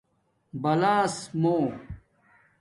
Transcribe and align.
بالاس 0.61 1.15
مُو 1.41 1.57